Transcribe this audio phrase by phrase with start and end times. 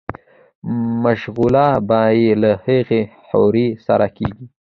[1.03, 4.45] مشغولا به ئې له هغې حورې سره کيږي